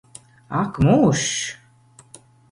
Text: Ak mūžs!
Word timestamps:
Ak 0.61 0.79
mūžs! 0.87 1.27